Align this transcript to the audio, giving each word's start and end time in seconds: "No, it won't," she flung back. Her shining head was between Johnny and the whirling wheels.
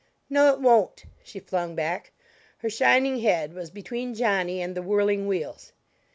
"No, 0.31 0.51
it 0.51 0.59
won't," 0.59 1.05
she 1.23 1.39
flung 1.39 1.75
back. 1.75 2.11
Her 2.57 2.71
shining 2.71 3.19
head 3.19 3.53
was 3.53 3.69
between 3.69 4.15
Johnny 4.15 4.59
and 4.59 4.73
the 4.73 4.81
whirling 4.81 5.27
wheels. 5.27 5.73